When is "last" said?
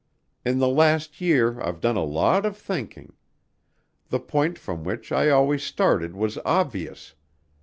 0.67-1.21